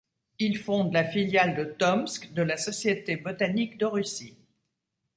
[0.39, 4.35] Il fonde la filiale de Tomsk de la Société botanique de Russie.